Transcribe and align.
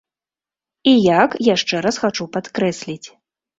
І 0.91 0.93
як, 1.23 1.37
яшчэ 1.49 1.83
раз 1.89 1.95
хачу 2.07 2.29
падкрэсліць. 2.39 3.07